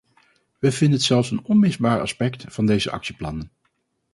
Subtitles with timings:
[0.59, 3.51] Wij vinden het zelfs een onmisbaar aspect van deze actieplannen.